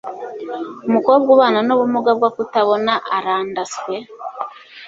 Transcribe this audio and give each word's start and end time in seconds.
umukobwa 0.87 1.27
ubana 1.35 1.59
n'ubumuga 1.67 2.11
bwo 2.17 2.29
kutabona 2.35 2.93
arandaswe 3.15 3.93